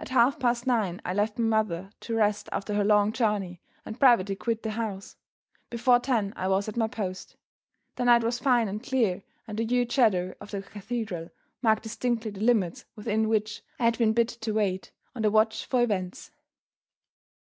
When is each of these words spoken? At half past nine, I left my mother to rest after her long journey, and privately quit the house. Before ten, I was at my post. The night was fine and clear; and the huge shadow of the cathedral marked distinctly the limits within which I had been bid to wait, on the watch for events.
At 0.00 0.08
half 0.08 0.40
past 0.40 0.66
nine, 0.66 1.00
I 1.04 1.14
left 1.14 1.38
my 1.38 1.44
mother 1.46 1.90
to 2.00 2.16
rest 2.16 2.48
after 2.50 2.74
her 2.74 2.82
long 2.82 3.12
journey, 3.12 3.60
and 3.86 4.00
privately 4.00 4.34
quit 4.34 4.64
the 4.64 4.72
house. 4.72 5.14
Before 5.70 6.00
ten, 6.00 6.32
I 6.34 6.48
was 6.48 6.68
at 6.68 6.76
my 6.76 6.88
post. 6.88 7.36
The 7.94 8.04
night 8.06 8.24
was 8.24 8.40
fine 8.40 8.66
and 8.66 8.82
clear; 8.82 9.22
and 9.46 9.56
the 9.56 9.64
huge 9.64 9.92
shadow 9.92 10.34
of 10.40 10.50
the 10.50 10.60
cathedral 10.62 11.30
marked 11.62 11.84
distinctly 11.84 12.32
the 12.32 12.40
limits 12.40 12.84
within 12.96 13.28
which 13.28 13.62
I 13.78 13.84
had 13.84 13.96
been 13.96 14.12
bid 14.12 14.26
to 14.30 14.52
wait, 14.54 14.90
on 15.14 15.22
the 15.22 15.30
watch 15.30 15.66
for 15.66 15.82
events. 15.82 16.32